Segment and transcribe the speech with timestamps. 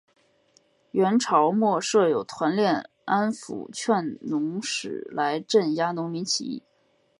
[0.89, 6.63] 元朝末设有团练安辅劝农使来镇压农民起义。